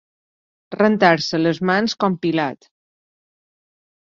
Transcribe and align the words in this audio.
Rentar-se 0.75 1.39
les 1.41 1.59
mans 1.71 1.95
com 2.05 2.17
Pilat. 2.25 2.69